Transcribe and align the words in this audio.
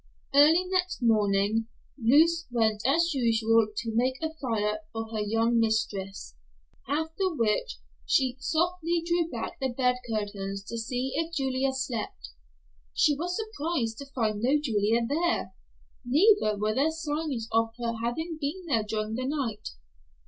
Early 0.33 0.65
next 0.67 1.03
morning 1.03 1.67
Luce 1.95 2.47
went 2.49 2.81
as 2.87 3.13
usual 3.13 3.67
to 3.75 3.91
make 3.95 4.19
a 4.23 4.33
fire 4.33 4.79
for 4.91 5.07
her 5.11 5.19
young 5.21 5.59
mistress, 5.59 6.33
after 6.87 7.31
which 7.35 7.77
she 8.07 8.35
softly 8.39 9.03
drew 9.05 9.29
back 9.29 9.59
the 9.59 9.69
bed 9.69 9.97
curtains 10.09 10.63
to 10.63 10.77
see 10.79 11.11
if 11.13 11.35
Julia 11.35 11.71
slept. 11.71 12.29
She 12.95 13.15
was 13.15 13.35
surprised 13.37 13.99
to 13.99 14.07
find 14.07 14.41
no 14.41 14.59
Julia 14.59 15.05
there, 15.07 15.53
neither 16.03 16.57
were 16.57 16.73
there 16.73 16.89
signs 16.89 17.47
of 17.51 17.75
her 17.77 17.93
having 18.03 18.39
been 18.41 18.65
there 18.65 18.81
during 18.83 19.13
the 19.13 19.27
night. 19.27 19.69